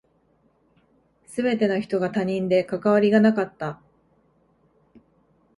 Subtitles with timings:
[1.27, 3.79] 全ての人が他人で関わりがなかった。